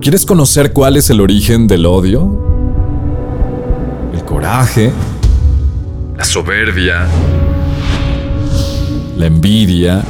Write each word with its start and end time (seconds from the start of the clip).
¿Quieres 0.00 0.24
conocer 0.24 0.72
cuál 0.72 0.96
es 0.96 1.10
el 1.10 1.20
origen 1.20 1.66
del 1.66 1.84
odio? 1.84 2.22
El 4.14 4.24
coraje, 4.24 4.90
la 6.16 6.24
soberbia, 6.24 7.06
la 9.18 9.26
envidia, 9.26 10.02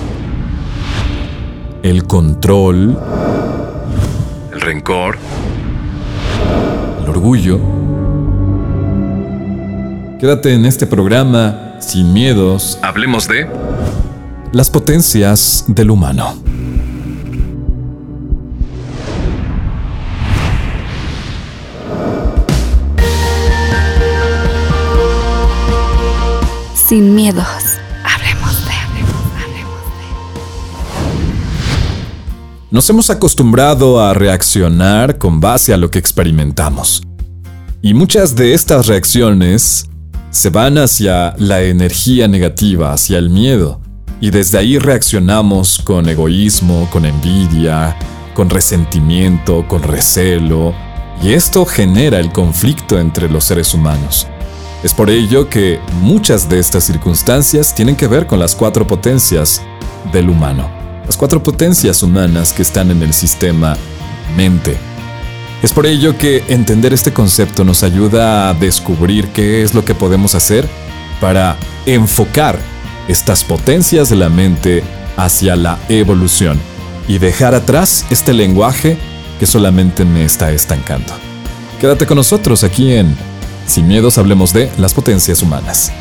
el 1.83 2.05
control, 2.05 2.97
el 4.53 4.61
rencor, 4.61 5.19
el 7.03 7.09
orgullo. 7.09 7.59
Quédate 10.21 10.55
en 10.55 10.67
este 10.67 10.87
programa 10.87 11.75
sin 11.81 12.13
miedos. 12.13 12.79
Hablemos 12.83 13.27
de 13.27 13.49
las 14.53 14.71
potencias 14.71 15.65
del 15.67 15.91
humano. 15.91 16.50
Sin 26.91 27.15
miedos. 27.15 27.47
Hablemos 28.03 28.67
de, 28.67 28.73
hablemos, 28.73 29.15
Nos 32.73 32.91
hemos 32.91 33.11
acostumbrado 33.11 34.01
a 34.01 34.13
reaccionar 34.13 35.17
con 35.17 35.39
base 35.39 35.73
a 35.73 35.77
lo 35.77 35.89
que 35.93 36.01
experimentamos. 36.01 37.05
Y 37.81 37.95
muchas 37.95 38.35
de 38.35 38.55
estas 38.55 38.89
reacciones 38.89 39.89
se 40.31 40.51
van 40.51 40.79
hacia 40.79 41.37
la 41.39 41.63
energía 41.63 42.27
negativa, 42.27 42.93
hacia 42.93 43.19
el 43.19 43.31
miedo. 43.31 43.81
Y 44.21 44.31
desde 44.31 44.59
ahí 44.59 44.77
reaccionamos 44.77 45.81
con 45.85 46.09
egoísmo, 46.09 46.89
con 46.91 47.05
envidia, 47.05 47.97
con 48.35 48.51
resentimiento, 48.51 49.65
con 49.69 49.85
recelo. 49.85 50.75
Y 51.23 51.35
esto 51.35 51.65
genera 51.67 52.19
el 52.19 52.33
conflicto 52.33 52.99
entre 52.99 53.31
los 53.31 53.45
seres 53.45 53.75
humanos. 53.75 54.27
Es 54.83 54.95
por 54.95 55.11
ello 55.11 55.49
que 55.51 55.79
muchas 56.01 56.49
de 56.49 56.59
estas 56.59 56.85
circunstancias 56.85 57.75
tienen 57.75 57.97
que 57.97 58.07
ver 58.07 58.27
con 58.27 58.39
las 58.39 58.55
cuatro 58.55 58.87
potencias 58.87 59.61
del 60.11 60.31
humano, 60.31 60.71
las 61.05 61.19
cuatro 61.19 61.43
potencias 61.43 62.03
humanas 62.03 62.55
que 62.55 62.63
están 62.63 62.91
en 62.91 63.03
el 63.03 63.13
sistema 63.13 63.77
mente. 64.35 64.79
Es 65.63 65.75
por 65.75 65.85
ello 65.85 66.17
que 66.17 66.43
entender 66.49 66.95
este 66.95 67.13
concepto 67.13 67.63
nos 67.63 67.83
ayuda 67.83 68.49
a 68.49 68.55
descubrir 68.55 69.29
qué 69.29 69.63
es 69.63 69.75
lo 69.75 69.85
que 69.85 69.95
podemos 69.95 70.35
hacer 70.35 70.67
para 71.21 71.57
enfocar 71.85 72.59
estas 73.07 73.45
potencias 73.45 74.09
de 74.09 74.17
la 74.17 74.31
mente 74.31 74.83
hacia 75.19 75.57
la 75.57 75.79
evolución 75.91 76.59
y 77.07 77.19
dejar 77.19 77.55
atrás 77.55 78.07
este 78.09 78.33
lenguaje 78.33 78.97
que 79.39 79.45
solamente 79.45 80.07
me 80.07 80.25
está 80.25 80.53
estancando. 80.53 81.13
Quédate 81.79 82.07
con 82.07 82.17
nosotros 82.17 82.65
aquí 82.65 82.95
en 82.95 83.15
sin 83.71 83.87
miedos 83.87 84.19
hablemos 84.19 84.53
de 84.53 84.71
las 84.79 84.95
potencias 84.95 85.43
humanas. 85.43 85.93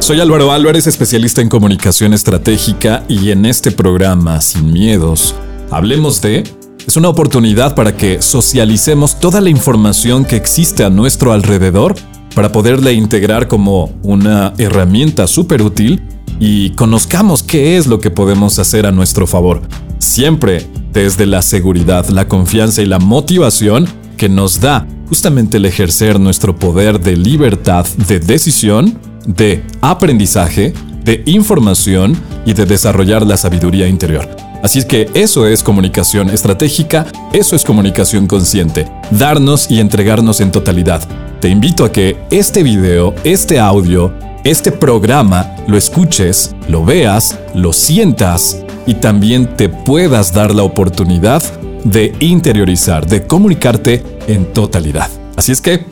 Soy 0.00 0.20
Álvaro 0.20 0.50
Álvarez, 0.50 0.86
especialista 0.86 1.40
en 1.40 1.48
comunicación 1.48 2.14
estratégica 2.14 3.04
y 3.08 3.30
en 3.30 3.46
este 3.46 3.70
programa 3.70 4.40
Sin 4.40 4.72
Miedos, 4.72 5.34
hablemos 5.70 6.20
de... 6.20 6.44
Es 6.86 6.96
una 6.96 7.10
oportunidad 7.10 7.74
para 7.74 7.94
que 7.96 8.22
socialicemos 8.22 9.20
toda 9.20 9.42
la 9.42 9.50
información 9.50 10.24
que 10.24 10.36
existe 10.36 10.82
a 10.82 10.90
nuestro 10.90 11.32
alrededor 11.32 11.94
para 12.34 12.50
poderla 12.50 12.90
integrar 12.90 13.46
como 13.46 13.92
una 14.02 14.54
herramienta 14.56 15.26
súper 15.26 15.60
útil 15.60 16.02
y 16.40 16.70
conozcamos 16.70 17.42
qué 17.42 17.76
es 17.76 17.86
lo 17.86 18.00
que 18.00 18.10
podemos 18.10 18.58
hacer 18.58 18.86
a 18.86 18.92
nuestro 18.92 19.26
favor. 19.26 19.60
Siempre 19.98 20.66
desde 20.92 21.26
la 21.26 21.42
seguridad, 21.42 22.08
la 22.08 22.28
confianza 22.28 22.82
y 22.82 22.86
la 22.86 22.98
motivación 22.98 23.86
que 24.16 24.28
nos 24.28 24.60
da 24.60 24.86
justamente 25.08 25.56
el 25.56 25.64
ejercer 25.64 26.20
nuestro 26.20 26.54
poder 26.56 27.00
de 27.00 27.16
libertad 27.16 27.86
de 28.08 28.20
decisión, 28.20 28.98
de 29.26 29.62
aprendizaje, 29.80 30.74
de 31.04 31.22
información 31.26 32.16
y 32.44 32.52
de 32.52 32.66
desarrollar 32.66 33.24
la 33.24 33.36
sabiduría 33.36 33.88
interior. 33.88 34.28
Así 34.62 34.82
que 34.84 35.08
eso 35.14 35.46
es 35.46 35.62
comunicación 35.62 36.30
estratégica, 36.30 37.06
eso 37.32 37.54
es 37.54 37.64
comunicación 37.64 38.26
consciente, 38.26 38.90
darnos 39.10 39.70
y 39.70 39.80
entregarnos 39.80 40.40
en 40.40 40.50
totalidad. 40.50 41.06
Te 41.40 41.48
invito 41.48 41.84
a 41.84 41.92
que 41.92 42.16
este 42.30 42.64
video, 42.64 43.14
este 43.22 43.60
audio, 43.60 44.12
este 44.44 44.72
programa 44.72 45.54
lo 45.68 45.76
escuches, 45.76 46.54
lo 46.68 46.84
veas, 46.84 47.38
lo 47.54 47.72
sientas 47.72 48.64
y 48.88 48.94
también 48.94 49.54
te 49.54 49.68
puedas 49.68 50.32
dar 50.32 50.54
la 50.54 50.62
oportunidad 50.62 51.42
de 51.84 52.16
interiorizar, 52.20 53.06
de 53.06 53.26
comunicarte 53.26 54.02
en 54.26 54.50
totalidad. 54.54 55.10
Así 55.36 55.52
es 55.52 55.60
que, 55.60 55.84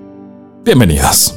bienvenidos. 0.64 1.34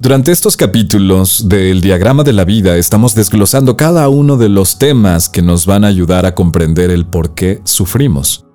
Durante 0.00 0.32
estos 0.32 0.56
capítulos 0.56 1.50
del 1.50 1.82
diagrama 1.82 2.24
de 2.24 2.32
la 2.32 2.46
vida 2.46 2.78
estamos 2.78 3.14
desglosando 3.14 3.76
cada 3.76 4.08
uno 4.08 4.38
de 4.38 4.48
los 4.48 4.78
temas 4.78 5.28
que 5.28 5.42
nos 5.42 5.66
van 5.66 5.84
a 5.84 5.88
ayudar 5.88 6.24
a 6.24 6.34
comprender 6.34 6.90
el 6.90 7.04
por 7.04 7.34
qué 7.34 7.60
sufrimos. 7.64 8.46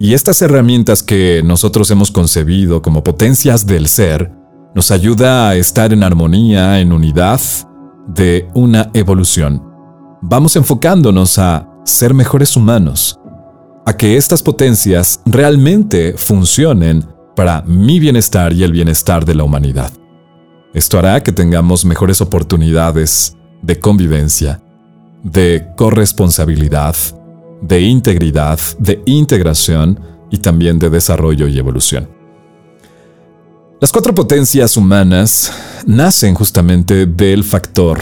Y 0.00 0.14
estas 0.14 0.40
herramientas 0.40 1.02
que 1.02 1.42
nosotros 1.44 1.90
hemos 1.90 2.10
concebido 2.10 2.80
como 2.80 3.04
potencias 3.04 3.66
del 3.66 3.88
ser 3.88 4.32
nos 4.74 4.90
ayuda 4.90 5.50
a 5.50 5.56
estar 5.56 5.92
en 5.92 6.02
armonía, 6.02 6.80
en 6.80 6.92
unidad 6.92 7.40
de 8.08 8.48
una 8.54 8.90
evolución. 8.94 9.62
Vamos 10.20 10.56
enfocándonos 10.56 11.38
a 11.38 11.68
ser 11.84 12.14
mejores 12.14 12.56
humanos, 12.56 13.18
a 13.86 13.96
que 13.96 14.16
estas 14.16 14.42
potencias 14.42 15.20
realmente 15.24 16.14
funcionen 16.16 17.04
para 17.36 17.62
mi 17.62 18.00
bienestar 18.00 18.52
y 18.52 18.64
el 18.64 18.72
bienestar 18.72 19.24
de 19.24 19.34
la 19.34 19.44
humanidad. 19.44 19.92
Esto 20.74 20.98
hará 20.98 21.22
que 21.22 21.32
tengamos 21.32 21.84
mejores 21.84 22.20
oportunidades 22.20 23.36
de 23.62 23.78
convivencia, 23.78 24.60
de 25.22 25.68
corresponsabilidad, 25.76 26.96
de 27.62 27.80
integridad, 27.80 28.58
de 28.78 29.02
integración 29.06 30.00
y 30.30 30.38
también 30.38 30.78
de 30.78 30.90
desarrollo 30.90 31.48
y 31.48 31.58
evolución. 31.58 32.17
Las 33.80 33.92
cuatro 33.92 34.12
potencias 34.12 34.76
humanas 34.76 35.52
nacen 35.86 36.34
justamente 36.34 37.06
del 37.06 37.44
factor 37.44 38.00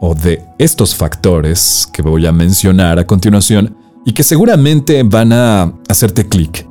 o 0.00 0.14
de 0.14 0.44
estos 0.56 0.94
factores 0.94 1.88
que 1.92 2.00
voy 2.00 2.26
a 2.26 2.32
mencionar 2.32 2.96
a 3.00 3.04
continuación 3.04 3.76
y 4.06 4.12
que 4.12 4.22
seguramente 4.22 5.02
van 5.02 5.32
a 5.32 5.72
hacerte 5.88 6.28
clic. 6.28 6.64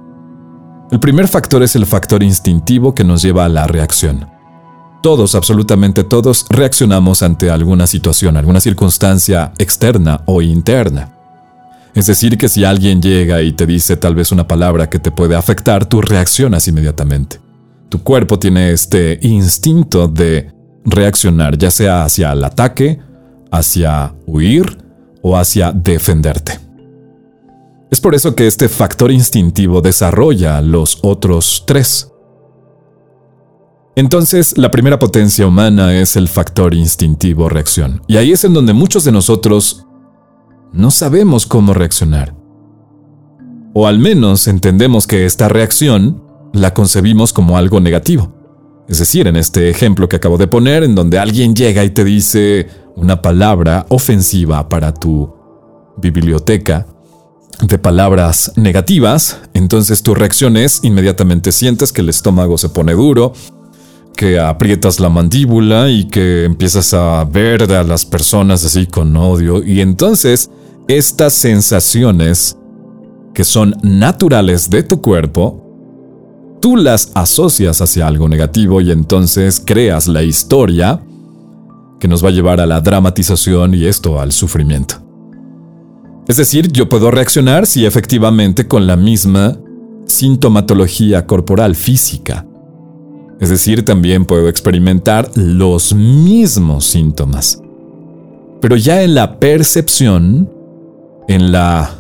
El 0.90 1.02
primer 1.02 1.28
factor 1.28 1.64
es 1.64 1.76
el 1.76 1.86
factor 1.86 2.24
instintivo 2.24 2.96
que 2.96 3.04
nos 3.04 3.22
lleva 3.22 3.44
a 3.44 3.50
la 3.50 3.68
reacción. 3.68 4.26
Todos, 5.04 5.36
absolutamente 5.36 6.06
todos, 6.06 6.46
reaccionamos 6.50 7.22
ante 7.24 7.50
alguna 7.50 7.88
situación, 7.88 8.38
alguna 8.38 8.62
circunstancia 8.62 9.52
externa 9.58 10.22
o 10.26 10.42
interna. 10.42 11.10
Es 11.94 12.08
decir, 12.08 12.38
que 12.38 12.48
si 12.48 12.64
alguien 12.64 13.02
llega 13.02 13.42
y 13.42 13.52
te 13.52 13.66
dice 13.66 13.98
tal 13.98 14.16
vez 14.16 14.32
una 14.32 14.48
palabra 14.48 14.90
que 14.90 15.00
te 15.00 15.12
puede 15.12 15.36
afectar, 15.36 15.88
tú 15.88 16.02
reaccionas 16.02 16.70
inmediatamente. 16.70 17.49
Tu 17.90 18.04
cuerpo 18.04 18.38
tiene 18.38 18.72
este 18.72 19.20
instinto 19.22 20.08
de 20.08 20.52
reaccionar, 20.86 21.58
ya 21.58 21.72
sea 21.72 22.04
hacia 22.04 22.32
el 22.32 22.44
ataque, 22.44 23.00
hacia 23.52 24.16
huir 24.26 24.78
o 25.22 25.36
hacia 25.36 25.72
defenderte. 25.72 26.60
Es 27.92 28.00
por 28.00 28.14
eso 28.14 28.36
que 28.36 28.46
este 28.46 28.70
factor 28.70 29.12
instintivo 29.12 29.82
desarrolla 29.82 30.62
los 30.62 31.00
otros 31.02 31.64
tres. 31.66 32.12
Entonces, 33.96 34.58
la 34.58 34.70
primera 34.70 35.00
potencia 35.00 35.48
humana 35.48 36.00
es 36.00 36.16
el 36.16 36.28
factor 36.28 36.76
instintivo 36.76 37.50
reacción. 37.50 38.02
Y 38.08 38.18
ahí 38.18 38.32
es 38.32 38.44
en 38.44 38.54
donde 38.54 38.74
muchos 38.74 39.04
de 39.04 39.12
nosotros 39.12 39.88
no 40.72 40.92
sabemos 40.92 41.48
cómo 41.48 41.74
reaccionar. 41.74 42.36
O 43.74 43.88
al 43.88 43.98
menos 43.98 44.48
entendemos 44.48 45.08
que 45.08 45.26
esta 45.26 45.50
reacción 45.50 46.29
la 46.54 46.74
concebimos 46.74 47.34
como 47.34 47.58
algo 47.58 47.80
negativo. 47.80 48.34
Es 48.88 49.00
decir, 49.00 49.28
en 49.28 49.36
este 49.36 49.70
ejemplo 49.70 50.10
que 50.10 50.16
acabo 50.16 50.38
de 50.38 50.48
poner, 50.48 50.84
en 50.84 50.96
donde 50.96 51.20
alguien 51.20 51.56
llega 51.56 51.84
y 51.84 51.92
te 51.92 52.04
dice 52.04 52.68
una 52.96 53.22
palabra 53.22 53.86
ofensiva 53.90 54.68
para 54.68 54.94
tu 54.94 55.32
biblioteca 55.98 56.88
de 57.62 57.78
palabras 57.78 58.54
negativas, 58.56 59.42
entonces 59.54 60.02
tu 60.02 60.16
reacción 60.16 60.58
es 60.58 60.80
inmediatamente 60.84 61.52
sientes 61.52 61.92
que 61.92 62.02
el 62.02 62.10
estómago 62.10 62.58
se 62.58 62.70
pone 62.70 62.94
duro, 62.94 63.34
que 64.16 64.40
aprietas 64.40 65.00
la 65.00 65.10
mandíbula 65.10 65.90
y 65.90 66.08
que 66.08 66.46
empiezas 66.46 66.94
a 66.94 67.24
ver 67.26 67.72
a 67.72 67.84
las 67.84 68.06
personas 68.06 68.66
así 68.66 68.88
con 68.88 69.16
odio 69.16 69.64
y 69.64 69.82
entonces 69.82 70.50
estas 70.88 71.34
sensaciones 71.34 72.58
que 73.34 73.44
son 73.44 73.76
naturales 73.84 74.70
de 74.70 74.84
tu 74.84 75.02
cuerpo 75.02 75.69
tú 76.60 76.76
las 76.76 77.12
asocias 77.16 77.82
hacia 77.82 78.08
algo 78.08 78.28
negativo 78.28 78.82
y 78.82 78.92
entonces 78.92 79.62
creas 79.64 80.08
la 80.08 80.24
historia 80.24 81.02
que 82.00 82.08
nos 82.08 82.24
va 82.24 82.30
a 82.30 82.32
llevar 82.32 82.62
a 82.62 82.66
la 82.66 82.82
dramatización 82.82 83.74
y 83.74 83.86
esto 83.86 84.20
al 84.20 84.32
sufrimiento. 84.32 84.96
Es 86.28 86.38
decir, 86.38 86.72
yo 86.72 86.88
puedo 86.88 87.12
reaccionar 87.12 87.66
si 87.66 87.86
efectivamente 87.86 88.68
con 88.68 88.88
la 88.88 88.96
misma 88.96 89.58
sintomatología 90.06 91.26
corporal 91.26 91.76
física. 91.76 92.46
Es 93.40 93.50
decir, 93.50 93.86
también 93.86 94.26
puedo 94.26 94.50
experimentar 94.50 95.30
los 95.36 95.94
mismos 95.94 96.86
síntomas. 96.86 97.62
Pero 98.62 98.76
ya 98.76 99.02
en 99.02 99.16
la 99.16 99.40
percepción, 99.40 100.50
en 101.28 101.52
la 101.52 101.99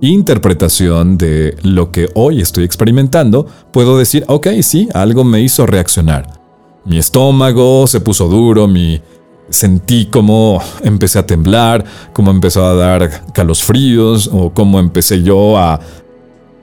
interpretación 0.00 1.18
de 1.18 1.56
lo 1.62 1.90
que 1.90 2.08
hoy 2.14 2.40
estoy 2.40 2.64
experimentando, 2.64 3.46
puedo 3.72 3.98
decir, 3.98 4.24
ok, 4.28 4.48
sí, 4.62 4.88
algo 4.94 5.24
me 5.24 5.40
hizo 5.40 5.66
reaccionar. 5.66 6.40
Mi 6.84 6.98
estómago 6.98 7.86
se 7.86 8.00
puso 8.00 8.28
duro, 8.28 8.68
mi 8.68 9.00
sentí 9.48 10.06
como 10.06 10.60
empecé 10.82 11.18
a 11.18 11.26
temblar, 11.26 11.84
cómo 12.12 12.30
empezó 12.30 12.64
a 12.64 12.74
dar 12.74 13.32
calosfríos 13.32 14.28
o 14.32 14.50
cómo 14.50 14.80
empecé 14.80 15.22
yo 15.22 15.56
a 15.58 15.80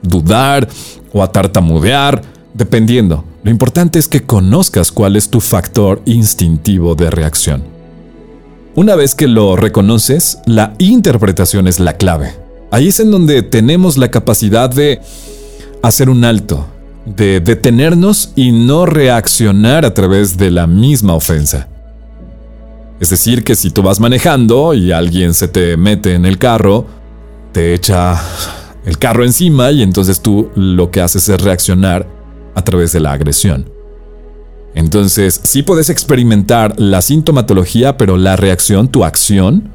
dudar 0.02 0.68
o 1.12 1.22
a 1.22 1.32
tartamudear, 1.32 2.22
dependiendo. 2.52 3.24
Lo 3.42 3.50
importante 3.50 3.98
es 3.98 4.08
que 4.08 4.22
conozcas 4.22 4.92
cuál 4.92 5.16
es 5.16 5.30
tu 5.30 5.40
factor 5.40 6.00
instintivo 6.04 6.94
de 6.94 7.10
reacción. 7.10 7.64
Una 8.74 8.96
vez 8.96 9.14
que 9.14 9.28
lo 9.28 9.56
reconoces, 9.56 10.38
la 10.46 10.74
interpretación 10.78 11.68
es 11.68 11.78
la 11.78 11.96
clave. 11.96 12.43
Ahí 12.74 12.88
es 12.88 12.98
en 12.98 13.12
donde 13.12 13.44
tenemos 13.44 13.96
la 13.96 14.10
capacidad 14.10 14.68
de 14.68 15.00
hacer 15.80 16.10
un 16.10 16.24
alto, 16.24 16.66
de 17.06 17.38
detenernos 17.38 18.32
y 18.34 18.50
no 18.50 18.84
reaccionar 18.84 19.84
a 19.84 19.94
través 19.94 20.36
de 20.36 20.50
la 20.50 20.66
misma 20.66 21.14
ofensa. 21.14 21.68
Es 22.98 23.10
decir, 23.10 23.44
que 23.44 23.54
si 23.54 23.70
tú 23.70 23.80
vas 23.82 24.00
manejando 24.00 24.74
y 24.74 24.90
alguien 24.90 25.34
se 25.34 25.46
te 25.46 25.76
mete 25.76 26.14
en 26.14 26.26
el 26.26 26.36
carro, 26.36 26.84
te 27.52 27.74
echa 27.74 28.20
el 28.84 28.98
carro 28.98 29.22
encima 29.24 29.70
y 29.70 29.80
entonces 29.80 30.20
tú 30.20 30.50
lo 30.56 30.90
que 30.90 31.00
haces 31.00 31.28
es 31.28 31.40
reaccionar 31.40 32.08
a 32.56 32.64
través 32.64 32.90
de 32.90 32.98
la 32.98 33.12
agresión. 33.12 33.70
Entonces, 34.74 35.40
sí 35.44 35.62
puedes 35.62 35.90
experimentar 35.90 36.74
la 36.80 37.02
sintomatología, 37.02 37.96
pero 37.96 38.16
la 38.16 38.34
reacción, 38.34 38.88
tu 38.88 39.04
acción, 39.04 39.72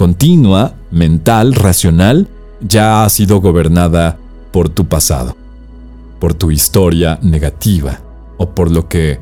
continua, 0.00 0.72
mental, 0.90 1.54
racional, 1.54 2.26
ya 2.66 3.04
ha 3.04 3.10
sido 3.10 3.42
gobernada 3.42 4.16
por 4.50 4.70
tu 4.70 4.86
pasado, 4.86 5.36
por 6.18 6.32
tu 6.32 6.50
historia 6.50 7.18
negativa 7.20 8.00
o 8.38 8.48
por 8.48 8.70
lo 8.70 8.88
que 8.88 9.20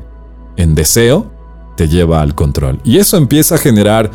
en 0.55 0.75
deseo 0.75 1.29
te 1.75 1.89
lleva 1.89 2.21
al 2.21 2.33
control. 2.33 2.79
Y 2.85 2.95
eso 2.97 3.17
empieza 3.17 3.55
a 3.55 3.57
generar 3.57 4.09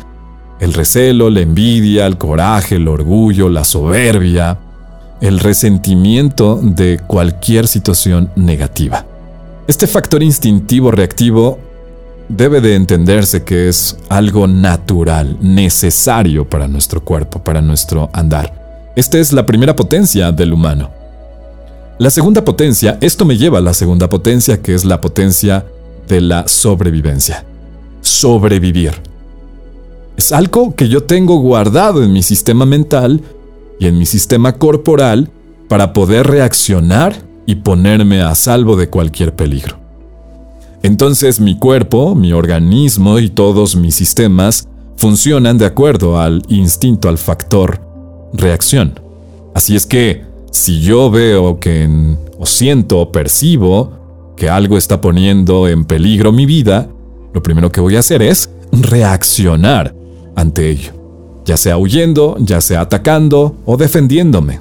el 0.59 0.73
recelo, 0.73 1.29
la 1.29 1.41
envidia, 1.41 2.07
el 2.07 2.17
coraje, 2.17 2.77
el 2.77 2.87
orgullo, 2.87 3.47
la 3.47 3.63
soberbia, 3.63 4.57
el 5.21 5.37
resentimiento 5.37 6.59
de 6.63 6.99
cualquier 7.05 7.67
situación 7.67 8.31
negativa. 8.35 9.05
Este 9.67 9.85
factor 9.85 10.23
instintivo 10.23 10.89
reactivo 10.89 11.59
debe 12.29 12.61
de 12.61 12.75
entenderse 12.75 13.43
que 13.43 13.69
es 13.69 13.97
algo 14.09 14.47
natural, 14.47 15.37
necesario 15.41 16.49
para 16.49 16.67
nuestro 16.67 17.03
cuerpo, 17.03 17.43
para 17.43 17.61
nuestro 17.61 18.09
andar. 18.13 18.93
Esta 18.95 19.17
es 19.19 19.33
la 19.33 19.45
primera 19.45 19.75
potencia 19.75 20.31
del 20.31 20.53
humano. 20.53 20.89
La 21.97 22.09
segunda 22.09 22.43
potencia, 22.43 22.97
esto 23.01 23.25
me 23.25 23.37
lleva 23.37 23.59
a 23.59 23.61
la 23.61 23.73
segunda 23.73 24.09
potencia, 24.09 24.61
que 24.61 24.73
es 24.73 24.85
la 24.85 24.99
potencia 24.99 25.65
de 26.07 26.21
la 26.21 26.47
sobrevivencia. 26.47 27.45
Sobrevivir. 28.01 28.93
Es 30.17 30.31
algo 30.31 30.75
que 30.75 30.87
yo 30.87 31.03
tengo 31.03 31.37
guardado 31.39 32.03
en 32.03 32.13
mi 32.13 32.23
sistema 32.23 32.65
mental 32.65 33.21
y 33.79 33.87
en 33.87 33.97
mi 33.97 34.05
sistema 34.05 34.53
corporal 34.53 35.29
para 35.67 35.93
poder 35.93 36.27
reaccionar 36.27 37.15
y 37.45 37.55
ponerme 37.55 38.21
a 38.21 38.33
salvo 38.35 38.75
de 38.75 38.89
cualquier 38.89 39.35
peligro. 39.35 39.84
Entonces 40.83 41.39
mi 41.39 41.57
cuerpo, 41.57 42.15
mi 42.15 42.33
organismo 42.33 43.19
y 43.19 43.29
todos 43.29 43.75
mis 43.75 43.95
sistemas 43.95 44.67
funcionan 44.97 45.57
de 45.57 45.65
acuerdo 45.65 46.19
al 46.19 46.43
instinto, 46.47 47.09
al 47.09 47.17
factor 47.17 47.81
reacción. 48.33 48.99
Así 49.53 49.75
es 49.75 49.85
que 49.85 50.23
si 50.51 50.81
yo 50.81 51.09
veo 51.09 51.59
que 51.59 51.89
o 52.37 52.45
siento 52.45 52.99
o 52.99 53.11
percibo 53.11 54.33
que 54.35 54.49
algo 54.49 54.77
está 54.77 55.01
poniendo 55.01 55.67
en 55.67 55.85
peligro 55.85 56.31
mi 56.31 56.45
vida, 56.45 56.89
lo 57.33 57.41
primero 57.41 57.71
que 57.71 57.81
voy 57.81 57.95
a 57.95 57.99
hacer 57.99 58.21
es 58.21 58.49
reaccionar 58.71 59.95
ante 60.35 60.69
ello, 60.69 60.91
ya 61.45 61.57
sea 61.57 61.77
huyendo, 61.77 62.35
ya 62.39 62.61
sea 62.61 62.81
atacando 62.81 63.55
o 63.65 63.77
defendiéndome. 63.77 64.59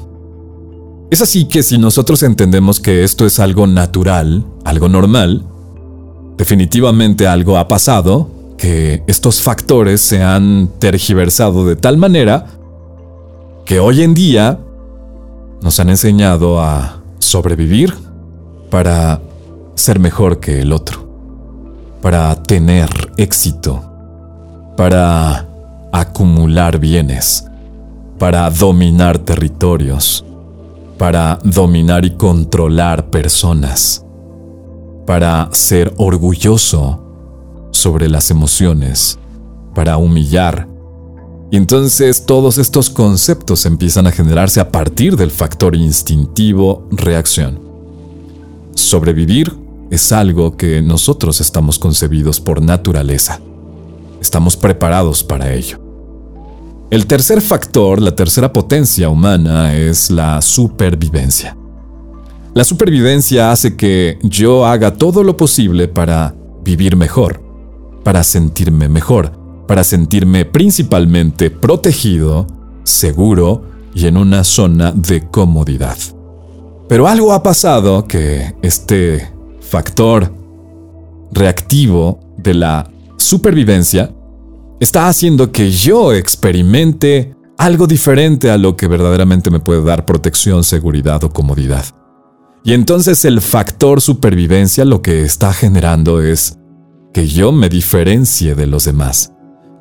Es 1.10 1.20
así 1.20 1.44
que 1.44 1.62
si 1.62 1.78
nosotros 1.78 2.22
entendemos 2.22 2.81
que 2.81 3.05
esto 3.05 3.26
es 3.26 3.38
algo 3.38 3.67
natural, 3.67 4.44
algo 4.64 4.88
normal, 4.88 5.44
Definitivamente 6.36 7.26
algo 7.26 7.56
ha 7.56 7.69
pasado, 7.69 8.28
que 8.56 9.02
estos 9.06 9.42
factores 9.42 10.00
se 10.00 10.22
han 10.22 10.69
tergiversado 10.78 11.66
de 11.66 11.76
tal 11.76 11.96
manera 11.96 12.46
que 13.64 13.81
hoy 13.81 14.02
en 14.02 14.14
día 14.14 14.58
nos 15.62 15.81
han 15.81 15.90
enseñado 15.90 16.60
a 16.60 17.02
sobrevivir 17.19 17.94
para 18.70 19.20
ser 19.75 19.98
mejor 19.98 20.40
que 20.40 20.60
el 20.60 20.72
otro, 20.72 21.06
para 22.02 22.34
tener 22.42 22.88
éxito, 23.16 23.82
para 24.76 25.48
acumular 25.92 26.78
bienes, 26.78 27.44
para 28.19 28.50
dominar 28.50 29.19
territorios, 29.19 30.25
para 30.98 31.38
dominar 31.44 32.04
y 32.04 32.10
controlar 32.10 33.10
personas 33.10 34.04
para 35.06 35.49
ser 35.53 35.93
orgulloso 35.97 37.01
sobre 37.71 38.09
las 38.09 38.31
emociones, 38.31 39.19
para 39.75 39.97
humillar. 39.97 40.69
Y 41.51 41.56
entonces 41.56 42.25
todos 42.27 42.59
estos 42.59 42.91
conceptos 42.91 43.67
empiezan 43.67 44.06
a 44.06 44.12
generarse 44.12 44.61
a 44.61 44.71
partir 44.71 45.17
del 45.17 45.31
factor 45.31 45.77
instintivo 45.77 46.89
reacción. 46.91 47.61
Sobrevivir 48.75 49.53
es 49.91 50.11
algo 50.12 50.56
que 50.56 50.83
nosotros 50.83 51.41
estamos 51.41 51.79
concebidos 51.79 52.41
por 52.41 52.63
naturaleza. 52.63 53.41
Estamos 54.20 54.56
preparados 54.56 55.23
para 55.23 55.53
ello. 55.53 55.79
El 56.91 57.06
tercer 57.06 57.41
factor, 57.41 58.01
la 58.01 58.15
tercera 58.15 58.53
potencia 58.53 59.08
humana, 59.08 59.75
es 59.75 60.11
la 60.11 60.41
supervivencia. 60.41 61.56
La 62.55 62.63
supervivencia 62.63 63.51
hace 63.51 63.75
que 63.75 64.17
yo 64.23 64.65
haga 64.65 64.94
todo 64.94 65.25
lo 65.25 65.37
posible 65.37 65.89
para 65.89 66.37
vivir 66.63 66.94
mejor, 66.94 67.43
para 68.05 68.23
sentirme 68.23 68.89
mejor, 68.89 69.32
para 69.67 69.82
sentirme 69.82 70.44
principalmente 70.44 71.51
protegido, 71.51 72.46
seguro 72.84 73.65
y 73.93 74.06
en 74.06 74.17
una 74.17 74.44
zona 74.44 74.93
de 74.93 75.29
comodidad. 75.29 75.96
Pero 76.89 77.08
algo 77.08 77.32
ha 77.32 77.43
pasado 77.43 78.06
que 78.06 78.55
este 78.63 79.29
factor 79.61 80.32
reactivo 81.32 82.20
de 82.37 82.55
la 82.55 82.89
supervivencia 83.17 84.15
está 84.79 85.08
haciendo 85.08 85.51
que 85.51 85.73
yo 85.73 86.13
experimente 86.13 87.34
algo 87.58 87.89
diferente 87.89 88.49
a 88.49 88.58
lo 88.58 88.77
que 88.77 88.87
verdaderamente 88.87 89.51
me 89.51 89.58
puede 89.58 89.82
dar 89.82 90.06
protección, 90.06 90.63
seguridad 90.63 91.25
o 91.25 91.31
comodidad. 91.31 91.84
Y 92.67 92.73
entonces 92.73 93.27
el 93.27 93.43
factor 93.43 94.01
supervivencia 94.01 94.87
lo 94.87 95.03
que 95.03 95.23
está 95.23 95.53
generando 95.53 96.23
es 96.23 96.59
que 97.13 97.29
yo 97.29 97.53
me 97.53 97.69
diferencie 97.69 98.55
de 98.55 98.67
los 98.67 98.87
demás, 98.87 99.35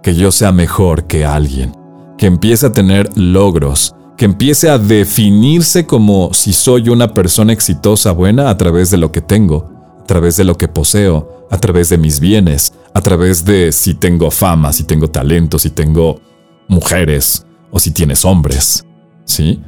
que 0.04 0.16
yo 0.16 0.34
sea 0.34 0.52
mejor 0.52 1.08
que 1.08 1.24
alguien, 1.24 1.74
que 2.18 2.26
empiece 2.26 2.66
a 2.66 2.74
tener 2.74 3.10
logros, 3.18 3.96
que 4.18 4.26
empiece 4.26 4.70
a 4.70 4.78
definirse 4.78 5.86
como 5.86 6.34
si 6.34 6.52
soy 6.52 6.90
una 6.90 7.14
persona 7.14 7.54
exitosa 7.54 8.12
buena 8.12 8.50
a 8.50 8.58
través 8.58 8.92
de 8.92 8.98
lo 8.98 9.14
que 9.14 9.22
tengo, 9.22 9.72
a 10.02 10.04
través 10.04 10.36
de 10.36 10.44
lo 10.44 10.58
que 10.58 10.68
poseo, 10.68 11.48
a 11.50 11.58
través 11.60 11.88
de 11.88 11.98
mis 11.98 12.20
bienes, 12.20 12.74
a 12.94 13.00
través 13.00 13.46
de 13.46 13.72
si 13.72 13.94
tengo 13.94 14.30
fama, 14.30 14.74
si 14.74 14.84
tengo 14.84 15.08
talento, 15.10 15.58
si 15.58 15.70
tengo 15.70 16.20
mujeres 16.68 17.46
o 17.72 17.80
si 17.80 17.92
tienes 17.92 18.26
hombres. 18.26 18.86
¿Sí? 19.24 19.62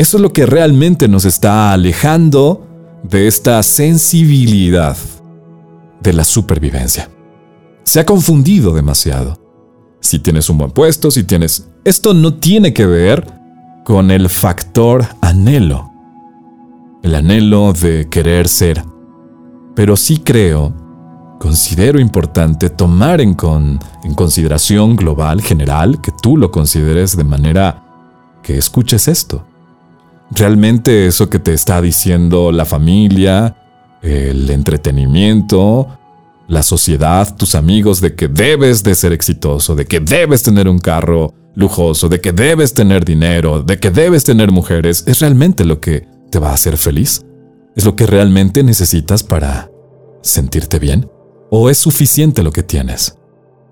Eso 0.00 0.16
es 0.16 0.22
lo 0.22 0.32
que 0.32 0.46
realmente 0.46 1.08
nos 1.08 1.26
está 1.26 1.74
alejando 1.74 2.66
de 3.02 3.26
esta 3.26 3.62
sensibilidad 3.62 4.96
de 6.00 6.14
la 6.14 6.24
supervivencia. 6.24 7.10
Se 7.82 8.00
ha 8.00 8.06
confundido 8.06 8.72
demasiado. 8.72 9.38
Si 10.00 10.18
tienes 10.18 10.48
un 10.48 10.56
buen 10.56 10.70
puesto, 10.70 11.10
si 11.10 11.24
tienes... 11.24 11.68
Esto 11.84 12.14
no 12.14 12.32
tiene 12.32 12.72
que 12.72 12.86
ver 12.86 13.30
con 13.84 14.10
el 14.10 14.30
factor 14.30 15.06
anhelo. 15.20 15.92
El 17.02 17.14
anhelo 17.14 17.74
de 17.74 18.08
querer 18.08 18.48
ser. 18.48 18.82
Pero 19.76 19.98
sí 19.98 20.16
creo 20.16 20.74
considero 21.38 22.00
importante 22.00 22.70
tomar 22.70 23.20
en, 23.20 23.36
en 24.04 24.14
consideración 24.14 24.96
global, 24.96 25.42
general, 25.42 26.00
que 26.00 26.12
tú 26.22 26.38
lo 26.38 26.50
consideres 26.50 27.18
de 27.18 27.24
manera 27.24 27.84
que 28.42 28.56
escuches 28.56 29.06
esto. 29.06 29.44
Realmente 30.30 31.06
eso 31.06 31.28
que 31.28 31.38
te 31.38 31.52
está 31.52 31.82
diciendo 31.82 32.52
la 32.52 32.64
familia, 32.64 33.56
el 34.02 34.48
entretenimiento, 34.50 35.88
la 36.48 36.62
sociedad, 36.62 37.36
tus 37.36 37.54
amigos, 37.54 38.00
de 38.00 38.14
que 38.14 38.28
debes 38.28 38.82
de 38.82 38.94
ser 38.94 39.12
exitoso, 39.12 39.74
de 39.74 39.86
que 39.86 40.00
debes 40.00 40.42
tener 40.42 40.68
un 40.68 40.78
carro 40.78 41.34
lujoso, 41.54 42.08
de 42.08 42.20
que 42.20 42.32
debes 42.32 42.74
tener 42.74 43.04
dinero, 43.04 43.62
de 43.62 43.78
que 43.78 43.90
debes 43.90 44.24
tener 44.24 44.50
mujeres, 44.50 45.04
¿es 45.06 45.20
realmente 45.20 45.64
lo 45.64 45.80
que 45.80 46.06
te 46.30 46.38
va 46.38 46.50
a 46.50 46.54
hacer 46.54 46.76
feliz? 46.76 47.24
¿Es 47.76 47.84
lo 47.84 47.96
que 47.96 48.06
realmente 48.06 48.62
necesitas 48.62 49.22
para 49.22 49.70
sentirte 50.22 50.78
bien? 50.78 51.08
¿O 51.50 51.70
es 51.70 51.78
suficiente 51.78 52.42
lo 52.42 52.52
que 52.52 52.62
tienes? 52.62 53.16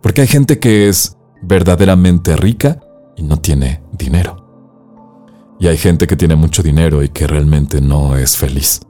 Porque 0.02 0.22
hay 0.22 0.28
gente 0.28 0.58
que 0.58 0.88
es 0.88 1.16
verdaderamente 1.42 2.36
rica 2.36 2.80
y 3.16 3.22
no 3.22 3.38
tiene 3.38 3.82
dinero. 3.92 4.47
Y 5.60 5.66
hay 5.66 5.76
gente 5.76 6.06
que 6.06 6.16
tiene 6.16 6.36
mucho 6.36 6.62
dinero 6.62 7.02
y 7.02 7.08
que 7.08 7.26
realmente 7.26 7.80
no 7.80 8.16
es 8.16 8.36
feliz. 8.36 8.80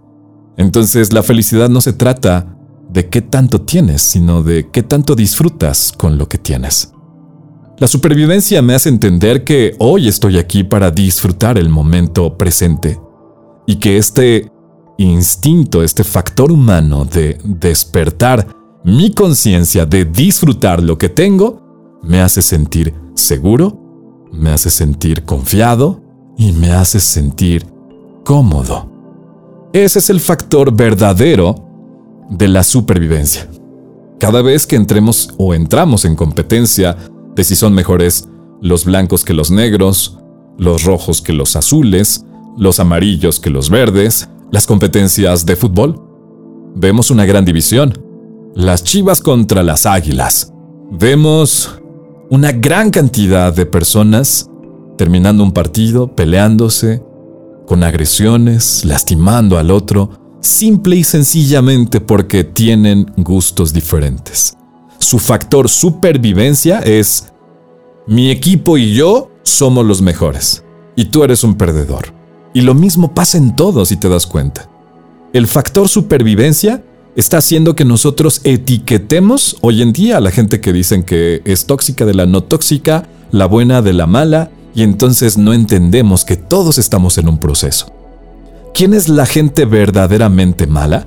Entonces 0.57 1.13
la 1.13 1.23
felicidad 1.23 1.69
no 1.69 1.81
se 1.81 1.93
trata 1.93 2.55
de 2.91 3.09
qué 3.09 3.23
tanto 3.23 3.63
tienes, 3.63 4.03
sino 4.03 4.43
de 4.43 4.69
qué 4.71 4.83
tanto 4.83 5.15
disfrutas 5.15 5.93
con 5.97 6.19
lo 6.19 6.29
que 6.29 6.39
tienes. 6.39 6.93
La 7.79 7.87
supervivencia 7.87 8.61
me 8.61 8.75
hace 8.75 8.89
entender 8.89 9.45
que 9.45 9.77
hoy 9.79 10.09
estoy 10.09 10.39
aquí 10.39 10.65
para 10.65 10.91
disfrutar 10.91 11.59
el 11.59 11.69
momento 11.69 12.37
presente 12.37 13.01
y 13.67 13.77
que 13.77 13.99
este 13.99 14.51
instinto, 14.99 15.85
este 15.85 16.03
factor 16.03 16.51
humano 16.51 17.05
de 17.05 17.39
despertar 17.45 18.49
mi 18.85 19.13
conciencia 19.13 19.87
de 19.87 20.05
disfrutar 20.05 20.83
lo 20.83 20.99
que 20.99 21.09
tengo, 21.09 21.99
me 22.03 22.21
hace 22.21 22.43
sentir 22.43 22.95
seguro, 23.15 24.27
me 24.33 24.51
hace 24.51 24.71
sentir 24.71 25.25
confiado 25.25 26.03
y 26.39 26.53
me 26.53 26.73
hace 26.73 27.01
sentir 27.01 27.67
cómodo. 28.25 28.91
Ese 29.73 29.99
es 29.99 30.09
el 30.09 30.21
factor 30.21 30.73
verdadero 30.73 31.57
de 32.31 32.49
la 32.49 32.63
supervivencia. 32.63 33.51
Cada 34.19 34.41
vez 34.41 34.67
que 34.67 34.77
entremos 34.77 35.35
o 35.37 35.53
entramos 35.53 36.05
en 36.05 36.17
competencia 36.17 36.97
de 37.35 37.45
si 37.45 37.57
son 37.57 37.75
mejores 37.75 38.29
los 38.63 38.85
blancos 38.85 39.25
que 39.25 39.35
los 39.35 39.51
negros, 39.51 40.19
los 40.57 40.85
rojos 40.85 41.21
que 41.21 41.33
los 41.33 41.57
azules, 41.57 42.25
los 42.57 42.81
amarillos 42.81 43.41
que 43.41 43.51
los 43.51 43.69
verdes, 43.69 44.29
las 44.51 44.67
competencias 44.67 45.45
de 45.45 45.57
fútbol, 45.57 46.01
vemos 46.75 47.11
una 47.11 47.27
gran 47.27 47.45
división. 47.45 47.93
Las 48.55 48.83
chivas 48.83 49.21
contra 49.21 49.63
las 49.63 49.87
águilas. 49.87 50.53
Vemos 50.91 51.79
una 52.31 52.53
gran 52.53 52.91
cantidad 52.91 53.53
de 53.53 53.67
personas 53.67 54.49
terminando 54.99 55.43
un 55.43 55.53
partido, 55.53 56.15
peleándose, 56.15 57.03
con 57.67 57.85
agresiones, 57.85 58.85
lastimando 58.85 59.57
al 59.57 59.71
otro, 59.71 60.11
simple 60.41 60.97
y 60.97 61.05
sencillamente 61.05 62.03
porque 62.03 62.45
tienen 62.45 63.11
gustos 63.17 63.73
diferentes. 63.73 64.57
Su 64.99 65.19
factor 65.19 65.71
supervivencia 65.71 66.81
es, 66.81 67.33
mi 68.07 68.31
equipo 68.31 68.77
y 68.77 68.95
yo 68.95 69.31
somos 69.43 69.87
los 69.87 70.03
mejores, 70.03 70.65
y 70.97 71.07
tú 71.07 71.25
eres 71.25 71.45
un 71.45 71.55
perdedor. 71.55 72.13
Y 72.53 72.63
lo 72.63 72.75
mismo 72.75 73.15
pasa 73.15 73.39
en 73.39 73.55
todo 73.55 73.85
si 73.85 73.97
te 73.97 74.09
das 74.09 74.27
cuenta. 74.27 74.69
El 75.33 75.47
factor 75.47 75.89
supervivencia 75.89 76.83
está 77.15 77.39
haciendo 77.39 77.77
que 77.77 77.85
nosotros 77.85 78.41
etiquetemos 78.45 79.59
hoy 79.61 79.83
en 79.83 79.93
día 79.93 80.17
a 80.17 80.21
la 80.21 80.31
gente 80.31 80.61
que 80.61 80.73
dicen 80.73 81.03
que 81.03 81.43
es 81.45 81.67
tóxica 81.67 82.05
de 82.05 82.15
la 82.15 82.27
no 82.27 82.43
tóxica, 82.43 83.09
la 83.31 83.47
buena 83.47 83.83
de 83.83 83.93
la 83.93 84.07
mala, 84.07 84.51
y 84.75 84.83
entonces 84.83 85.39
no 85.39 85.53
entendemos 85.53 86.25
que 86.25 86.37
todos 86.37 86.79
estamos 86.79 87.19
en 87.19 87.29
un 87.29 87.39
proceso. 87.39 87.93
¿Quién 88.75 88.95
es 88.95 89.09
la 89.09 89.27
gente 89.27 89.65
verdaderamente 89.65 90.67
mala? 90.67 91.07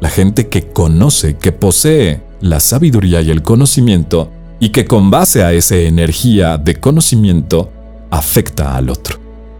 La 0.00 0.08
gente 0.08 0.48
que 0.48 0.68
conoce, 0.68 1.36
que 1.36 1.52
posee 1.52 2.22
la 2.40 2.60
sabiduría 2.60 3.22
y 3.22 3.30
el 3.30 3.42
conocimiento 3.42 4.30
y 4.60 4.70
que 4.70 4.84
con 4.84 5.10
base 5.10 5.42
a 5.44 5.52
esa 5.52 5.76
energía 5.76 6.58
de 6.58 6.80
conocimiento 6.80 7.70
afecta 8.10 8.76
al 8.76 8.90
otro. 8.90 9.18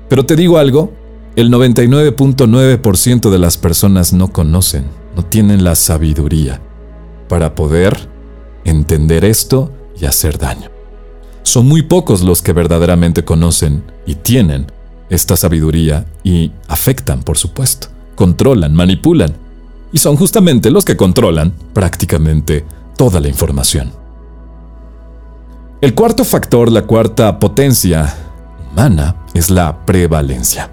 Pero 0.09 0.27
te 0.27 0.37
digo 0.37 0.59
algo, 0.59 0.93
el 1.37 1.51
99.9% 1.51 3.31
de 3.31 3.39
las 3.39 3.59
personas 3.59 4.13
no 4.13 4.29
conocen, 4.29 4.85
no 5.17 5.25
tienen 5.25 5.65
la 5.65 5.75
sabiduría 5.75 6.61
para 7.29 7.55
poder 7.55 8.09
entender 8.65 9.25
esto 9.25 9.73
y 10.01 10.07
hacer 10.07 10.39
daño. 10.39 10.74
Son 11.45 11.67
muy 11.67 11.83
pocos 11.83 12.23
los 12.23 12.43
que 12.43 12.55
verdaderamente 12.55 13.25
conocen 13.25 13.85
y 14.07 14.17
tienen 14.17 14.67
esta 15.11 15.37
sabiduría 15.37 16.07
y 16.25 16.51
afectan, 16.69 17.23
por 17.23 17.37
supuesto, 17.37 17.89
controlan, 18.15 18.75
manipulan. 18.75 19.35
Y 19.93 19.99
son 19.99 20.17
justamente 20.17 20.71
los 20.71 20.85
que 20.85 20.97
controlan 20.97 21.53
prácticamente 21.73 22.65
toda 22.97 23.21
la 23.21 23.29
información. 23.29 23.93
El 25.83 25.95
cuarto 25.95 26.25
factor, 26.25 26.73
la 26.73 26.83
cuarta 26.83 27.39
potencia 27.39 28.17
humana, 28.73 29.15
es 29.35 29.51
la 29.51 29.85
prevalencia. 29.85 30.71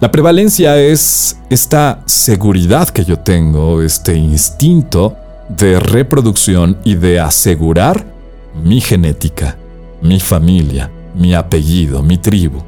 La 0.00 0.12
prevalencia 0.12 0.78
es 0.78 1.38
esta 1.48 2.02
seguridad 2.04 2.90
que 2.90 3.04
yo 3.04 3.18
tengo, 3.18 3.80
este 3.80 4.14
instinto 4.14 5.16
de 5.48 5.80
reproducción 5.80 6.76
y 6.84 6.96
de 6.96 7.18
asegurar 7.18 8.17
mi 8.62 8.80
genética, 8.80 9.56
mi 10.02 10.20
familia, 10.20 10.90
mi 11.14 11.34
apellido, 11.34 12.02
mi 12.02 12.18
tribu. 12.18 12.62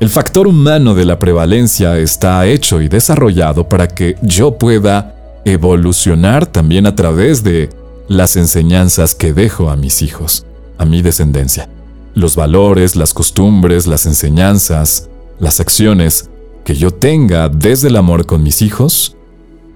El 0.00 0.08
factor 0.08 0.46
humano 0.46 0.94
de 0.94 1.04
la 1.04 1.18
prevalencia 1.18 1.98
está 1.98 2.46
hecho 2.46 2.82
y 2.82 2.88
desarrollado 2.88 3.68
para 3.68 3.88
que 3.88 4.16
yo 4.22 4.58
pueda 4.58 5.14
evolucionar 5.44 6.46
también 6.46 6.86
a 6.86 6.96
través 6.96 7.44
de 7.44 7.70
las 8.08 8.36
enseñanzas 8.36 9.14
que 9.14 9.32
dejo 9.32 9.70
a 9.70 9.76
mis 9.76 10.02
hijos, 10.02 10.46
a 10.78 10.84
mi 10.84 11.00
descendencia. 11.02 11.68
Los 12.14 12.36
valores, 12.36 12.96
las 12.96 13.14
costumbres, 13.14 13.86
las 13.86 14.06
enseñanzas, 14.06 15.08
las 15.38 15.60
acciones 15.60 16.28
que 16.64 16.74
yo 16.74 16.90
tenga 16.90 17.48
desde 17.48 17.88
el 17.88 17.96
amor 17.96 18.26
con 18.26 18.42
mis 18.42 18.62
hijos, 18.62 19.16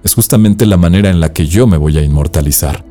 es 0.03 0.13
justamente 0.13 0.65
la 0.65 0.77
manera 0.77 1.09
en 1.09 1.19
la 1.19 1.33
que 1.33 1.47
yo 1.47 1.67
me 1.67 1.77
voy 1.77 1.97
a 1.97 2.03
inmortalizar. 2.03 2.88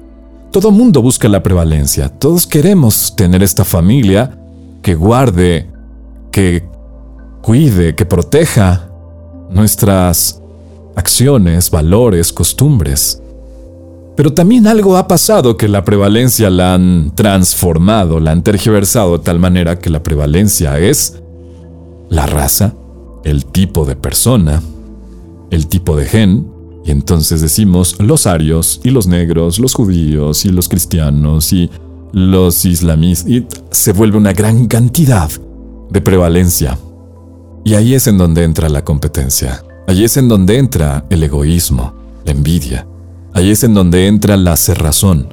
Todo 0.51 0.71
mundo 0.71 1.03
busca 1.03 1.29
la 1.29 1.43
prevalencia, 1.43 2.09
todos 2.09 2.47
queremos 2.47 3.15
tener 3.15 3.43
esta 3.43 3.65
familia 3.65 4.39
que 4.83 4.95
guarde, 4.95 5.71
que 6.33 6.67
cuide, 7.43 7.95
que 7.95 8.07
proteja 8.07 8.89
nuestras 9.51 10.41
acciones, 10.97 11.71
valores, 11.71 12.33
costumbres. 12.33 13.23
Pero 14.17 14.33
también 14.33 14.67
algo 14.67 14.97
ha 14.97 15.07
pasado 15.07 15.57
que 15.57 15.69
la 15.69 15.85
prevalencia 15.85 16.51
la 16.51 16.75
han 16.75 17.13
transformado, 17.15 18.19
la 18.19 18.33
han 18.33 18.43
tergiversado 18.43 19.19
de 19.19 19.25
tal 19.25 19.39
manera 19.39 19.79
que 19.79 19.91
la 19.91 20.03
prevalencia 20.03 20.79
es 20.79 21.23
la 22.09 22.27
raza, 22.27 22.75
el 23.23 23.45
tipo 23.45 23.85
de 23.85 23.97
persona, 23.97 24.63
el 25.51 25.69
tipo 25.69 25.95
de 25.95 26.07
gen, 26.07 26.58
y 26.89 26.91
entonces 26.91 27.43
decimos 27.43 27.97
los 27.99 28.27
arios 28.27 28.81
y 28.83 28.89
los 28.89 29.07
negros, 29.07 29.59
los 29.59 29.75
judíos 29.75 30.47
y 30.47 30.49
los 30.49 30.71
cristianos 30.71 31.53
y 31.53 31.69
los 32.13 32.65
islamistas. 32.65 33.31
Y 33.31 33.47
se 33.71 33.93
vuelve 33.93 34.17
una 34.17 34.33
gran 34.33 34.69
cantidad 34.69 35.29
de 35.91 36.01
prevalencia. 36.01 36.79
Y 37.63 37.75
ahí 37.75 37.93
es 37.93 38.07
en 38.07 38.17
donde 38.17 38.43
entra 38.43 38.71
la 38.71 38.87
competencia. 38.87 39.63
Ahí 39.87 40.03
es 40.03 40.17
en 40.17 40.31
donde 40.31 40.57
entra 40.57 41.05
el 41.11 41.23
egoísmo, 41.23 41.93
la 42.25 42.33
envidia. 42.33 42.87
Ahí 43.35 43.51
es 43.51 43.65
en 43.65 43.75
donde 43.75 44.07
entra 44.07 44.39
la 44.39 44.57
cerrazón. 44.57 45.29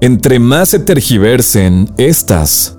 Entre 0.00 0.38
más 0.38 0.70
se 0.70 0.78
tergiversen 0.78 1.92
estas 1.98 2.78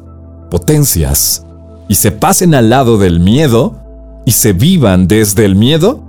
potencias 0.50 1.46
y 1.88 1.94
se 1.94 2.12
pasen 2.12 2.56
al 2.56 2.72
lado 2.72 2.98
del 2.98 3.20
miedo 3.20 3.80
y 4.26 4.32
se 4.32 4.54
vivan 4.54 5.08
desde 5.08 5.46
el 5.46 5.56
miedo, 5.56 6.04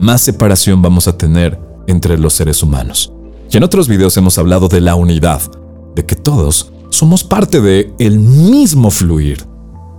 más 0.00 0.22
separación 0.22 0.82
vamos 0.82 1.06
a 1.06 1.16
tener 1.16 1.60
entre 1.86 2.18
los 2.18 2.32
seres 2.32 2.62
humanos. 2.62 3.12
Y 3.50 3.56
en 3.56 3.64
otros 3.64 3.86
videos 3.86 4.16
hemos 4.16 4.38
hablado 4.38 4.68
de 4.68 4.80
la 4.80 4.94
unidad, 4.94 5.40
de 5.94 6.06
que 6.06 6.16
todos 6.16 6.72
somos 6.88 7.22
parte 7.22 7.60
de 7.60 7.92
el 7.98 8.18
mismo 8.18 8.90
fluir. 8.90 9.44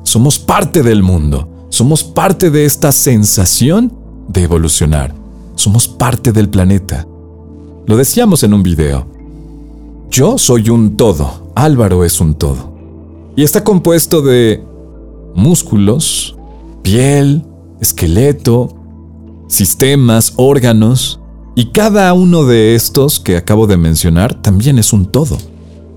Somos 0.03 0.39
parte 0.39 0.83
del 0.83 1.03
mundo, 1.03 1.47
somos 1.69 2.03
parte 2.03 2.49
de 2.49 2.65
esta 2.65 2.91
sensación 2.91 3.93
de 4.27 4.43
evolucionar. 4.43 5.13
Somos 5.55 5.87
parte 5.87 6.31
del 6.31 6.49
planeta. 6.49 7.05
Lo 7.85 7.97
decíamos 7.97 8.43
en 8.43 8.53
un 8.53 8.63
video. 8.63 9.05
Yo 10.09 10.37
soy 10.37 10.69
un 10.69 10.97
todo, 10.97 11.51
Álvaro 11.55 12.03
es 12.03 12.19
un 12.19 12.33
todo. 12.35 12.73
Y 13.35 13.43
está 13.43 13.63
compuesto 13.63 14.21
de 14.21 14.63
músculos, 15.35 16.35
piel, 16.81 17.45
esqueleto, 17.79 18.80
sistemas, 19.51 20.33
órganos, 20.37 21.19
Y 21.53 21.65
cada 21.65 22.13
uno 22.13 22.45
de 22.45 22.75
estos 22.75 23.19
que 23.19 23.35
acabo 23.35 23.67
de 23.67 23.75
mencionar 23.75 24.41
también 24.41 24.79
es 24.79 24.93
un 24.93 25.05
todo. 25.05 25.37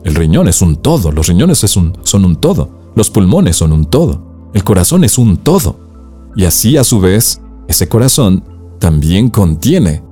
El 0.02 0.16
riñón 0.16 0.48
es 0.48 0.60
un 0.60 0.74
todo, 0.74 1.12
los 1.12 1.28
riñones 1.28 1.58
son 1.60 2.24
un 2.24 2.36
todo, 2.36 2.90
los 2.96 3.08
pulmones 3.08 3.56
son 3.56 3.72
un 3.72 3.86
todo, 3.86 4.50
el 4.52 4.64
corazón 4.64 5.04
es 5.04 5.16
un 5.16 5.36
todo. 5.36 5.78
Y 6.34 6.44
así 6.44 6.76
a 6.76 6.82
su 6.82 6.98
vez, 6.98 7.40
ese 7.68 7.88
corazón 7.88 8.42
también 8.80 9.30
contiene 9.30 10.02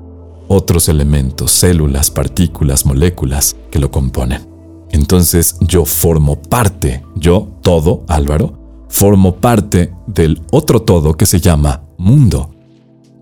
otros 0.47 0.89
elementos, 0.89 1.51
células, 1.51 2.13
partículas, 2.13 2.87
moléculas 2.87 3.57
que 3.73 3.81
lo 3.81 3.91
componen. 3.91 4.47
Entonces 4.93 5.57
yo 5.61 5.85
formo 5.85 6.41
parte, 6.41 7.03
yo, 7.17 7.49
todo, 7.63 8.05
Álvaro, 8.07 8.87
formo 8.89 9.35
parte 9.35 9.93
del 10.07 10.41
otro 10.53 10.83
todo 10.83 11.15
que 11.15 11.27
se 11.27 11.41
llama 11.41 11.83
mundo, 11.99 12.52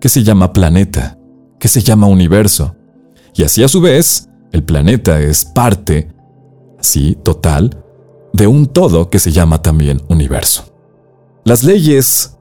que 0.00 0.08
se 0.08 0.22
llama 0.24 0.52
planeta, 0.52 1.18
que 1.58 1.68
se 1.68 1.82
llama 1.82 2.06
universo. 2.06 2.76
Y 3.34 3.44
así 3.44 3.62
a 3.62 3.68
su 3.68 3.80
vez, 3.80 4.28
el 4.52 4.64
planeta 4.64 5.20
es 5.20 5.44
parte, 5.44 6.08
así, 6.78 7.16
total, 7.22 7.84
de 8.32 8.46
un 8.46 8.66
todo 8.66 9.10
que 9.10 9.18
se 9.18 9.32
llama 9.32 9.62
también 9.62 10.00
universo. 10.08 10.64
Las 11.44 11.62
leyes 11.62 12.36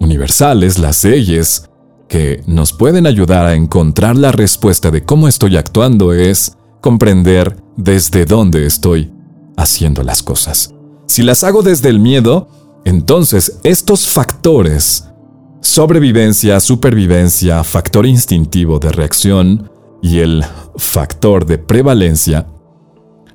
universales, 0.00 0.78
las 0.78 1.04
leyes 1.04 1.70
que 2.08 2.42
nos 2.46 2.72
pueden 2.72 3.06
ayudar 3.06 3.46
a 3.46 3.54
encontrar 3.54 4.16
la 4.16 4.32
respuesta 4.32 4.90
de 4.90 5.02
cómo 5.02 5.28
estoy 5.28 5.56
actuando 5.56 6.12
es 6.12 6.56
comprender 6.80 7.56
desde 7.76 8.26
dónde 8.26 8.66
estoy 8.66 9.12
haciendo 9.56 10.02
las 10.02 10.22
cosas. 10.22 10.74
Si 11.06 11.22
las 11.22 11.44
hago 11.44 11.62
desde 11.62 11.88
el 11.88 11.98
miedo, 11.98 12.48
entonces 12.84 13.58
estos 13.62 14.08
factores, 14.08 15.08
sobrevivencia, 15.64 16.60
supervivencia, 16.60 17.64
factor 17.64 18.04
instintivo 18.04 18.78
de 18.78 18.92
reacción 18.92 19.70
y 20.02 20.18
el 20.18 20.44
factor 20.76 21.46
de 21.46 21.56
prevalencia, 21.56 22.46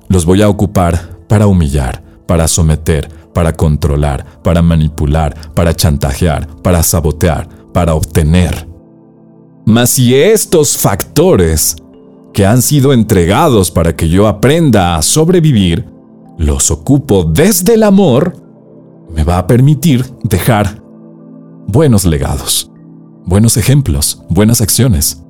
los 0.08 0.24
voy 0.24 0.40
a 0.40 0.48
ocupar 0.48 1.18
para 1.28 1.48
humillar, 1.48 2.02
para 2.26 2.46
someter, 2.46 3.08
para 3.34 3.52
controlar, 3.52 4.24
para 4.42 4.62
manipular, 4.62 5.34
para 5.54 5.74
chantajear, 5.74 6.46
para 6.62 6.84
sabotear, 6.84 7.48
para 7.74 7.94
obtener. 7.94 8.68
Mas 9.66 9.90
si 9.90 10.14
estos 10.14 10.76
factores 10.76 11.76
que 12.32 12.46
han 12.46 12.62
sido 12.62 12.92
entregados 12.92 13.72
para 13.72 13.96
que 13.96 14.08
yo 14.08 14.28
aprenda 14.28 14.96
a 14.96 15.02
sobrevivir, 15.02 15.84
los 16.38 16.70
ocupo 16.70 17.24
desde 17.24 17.74
el 17.74 17.82
amor, 17.82 18.36
me 19.14 19.24
va 19.24 19.38
a 19.38 19.46
permitir 19.48 20.06
dejar 20.22 20.79
buenos 21.70 22.04
legados, 22.04 22.68
buenos 23.24 23.56
ejemplos, 23.56 24.22
buenas 24.28 24.60
acciones. 24.60 25.22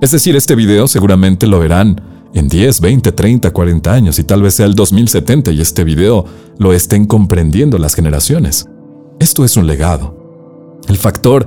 Es 0.00 0.10
decir, 0.10 0.34
este 0.34 0.56
video 0.56 0.88
seguramente 0.88 1.46
lo 1.46 1.60
verán 1.60 2.00
en 2.34 2.48
10, 2.48 2.80
20, 2.80 3.12
30, 3.12 3.50
40 3.52 3.92
años 3.92 4.18
y 4.18 4.24
tal 4.24 4.42
vez 4.42 4.54
sea 4.54 4.66
el 4.66 4.74
2070 4.74 5.52
y 5.52 5.60
este 5.60 5.84
video 5.84 6.24
lo 6.58 6.72
estén 6.72 7.06
comprendiendo 7.06 7.78
las 7.78 7.94
generaciones. 7.94 8.66
Esto 9.20 9.44
es 9.44 9.56
un 9.56 9.68
legado. 9.68 10.80
El 10.88 10.96
factor 10.96 11.46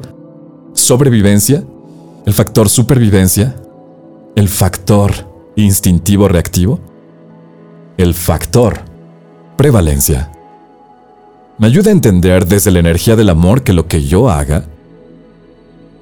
sobrevivencia, 0.73 1.63
el 2.25 2.33
factor 2.33 2.69
supervivencia, 2.69 3.55
el 4.35 4.47
factor 4.47 5.11
instintivo 5.57 6.29
reactivo, 6.29 6.79
el 7.97 8.13
factor 8.13 8.79
prevalencia. 9.57 10.31
Me 11.59 11.67
ayuda 11.67 11.89
a 11.89 11.93
entender 11.93 12.47
desde 12.47 12.71
la 12.71 12.79
energía 12.79 13.15
del 13.15 13.29
amor 13.29 13.63
que 13.63 13.73
lo 13.73 13.87
que 13.87 14.03
yo 14.03 14.29
haga 14.29 14.65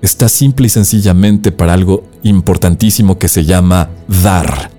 está 0.01 0.29
simple 0.29 0.67
y 0.67 0.69
sencillamente 0.69 1.51
para 1.51 1.73
algo 1.73 2.05
importantísimo 2.23 3.19
que 3.19 3.27
se 3.27 3.43
llama 3.43 3.89
dar 4.07 4.71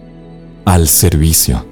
al 0.64 0.88
servicio. 0.88 1.64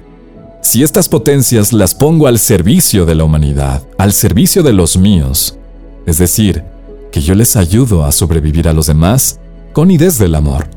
Si 0.61 0.83
estas 0.83 1.09
potencias 1.09 1.73
las 1.73 1.95
pongo 1.95 2.27
al 2.27 2.37
servicio 2.37 3.05
de 3.05 3.15
la 3.15 3.23
humanidad, 3.23 3.83
al 3.97 4.13
servicio 4.13 4.61
de 4.61 4.73
los 4.73 4.95
míos, 4.97 5.57
es 6.05 6.19
decir, 6.19 6.63
que 7.11 7.21
yo 7.21 7.33
les 7.33 7.55
ayudo 7.55 8.05
a 8.05 8.11
sobrevivir 8.11 8.67
a 8.67 8.73
los 8.73 8.85
demás 8.85 9.39
con 9.73 9.89
y 9.89 9.97
desde 9.97 10.25
el 10.25 10.35
amor, 10.35 10.67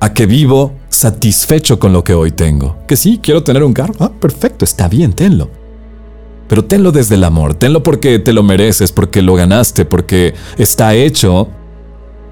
a 0.00 0.12
que 0.12 0.26
vivo 0.26 0.72
satisfecho 0.88 1.78
con 1.78 1.92
lo 1.92 2.02
que 2.02 2.14
hoy 2.14 2.32
tengo. 2.32 2.76
Que 2.88 2.96
sí, 2.96 3.20
quiero 3.22 3.44
tener 3.44 3.62
un 3.62 3.72
carro. 3.72 3.94
Ah, 4.00 4.10
perfecto, 4.10 4.64
está 4.64 4.88
bien, 4.88 5.12
tenlo. 5.12 5.63
Pero 6.48 6.64
tenlo 6.64 6.92
desde 6.92 7.14
el 7.14 7.24
amor, 7.24 7.54
tenlo 7.54 7.82
porque 7.82 8.18
te 8.18 8.32
lo 8.32 8.42
mereces, 8.42 8.92
porque 8.92 9.22
lo 9.22 9.34
ganaste, 9.34 9.84
porque 9.84 10.34
está 10.58 10.94
hecho 10.94 11.48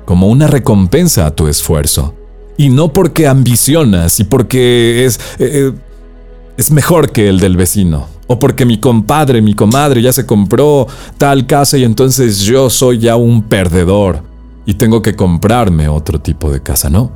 como 0.05 0.29
una 0.29 0.47
recompensa 0.47 1.27
a 1.27 1.35
tu 1.35 1.49
esfuerzo. 1.49 2.15
Y 2.57 2.69
no 2.69 2.93
porque 2.93 3.27
ambicionas 3.27 4.21
y 4.21 4.25
porque 4.25 5.07
es, 5.07 5.17
eh, 5.39 5.71
eh, 5.71 5.73
es 6.57 6.71
mejor 6.71 7.11
que 7.11 7.29
el 7.29 7.41
del 7.41 7.57
vecino. 7.57 8.07
O 8.27 8.39
porque 8.39 8.65
mi 8.65 8.79
compadre, 8.79 9.43
mi 9.43 9.55
comadre 9.55 10.03
ya 10.03 10.13
se 10.13 10.27
compró 10.27 10.87
tal 11.19 11.47
casa 11.47 11.79
y 11.79 11.85
entonces 11.85 12.41
yo 12.41 12.71
soy 12.71 12.99
ya 12.99 13.17
un 13.17 13.43
perdedor 13.43 14.23
y 14.65 14.75
tengo 14.75 15.03
que 15.03 15.17
comprarme 15.17 15.89
otro 15.89 16.21
tipo 16.21 16.51
de 16.51 16.63
casa, 16.63 16.89
no. 16.89 17.11